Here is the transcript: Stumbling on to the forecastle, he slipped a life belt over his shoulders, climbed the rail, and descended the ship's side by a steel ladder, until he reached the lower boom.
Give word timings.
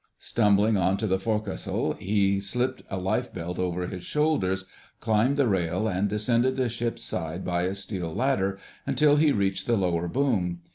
Stumbling 0.17 0.77
on 0.77 0.97
to 0.97 1.05
the 1.05 1.19
forecastle, 1.19 1.93
he 1.93 2.39
slipped 2.39 2.81
a 2.89 2.97
life 2.97 3.31
belt 3.31 3.59
over 3.59 3.85
his 3.85 4.01
shoulders, 4.01 4.65
climbed 4.99 5.37
the 5.37 5.45
rail, 5.47 5.87
and 5.87 6.09
descended 6.09 6.55
the 6.57 6.69
ship's 6.69 7.03
side 7.03 7.45
by 7.45 7.65
a 7.65 7.75
steel 7.75 8.11
ladder, 8.11 8.57
until 8.87 9.17
he 9.17 9.31
reached 9.31 9.67
the 9.67 9.77
lower 9.77 10.07
boom. 10.07 10.61